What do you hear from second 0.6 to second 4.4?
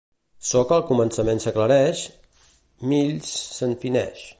que al començament s'esclareix, mills se'n fineix.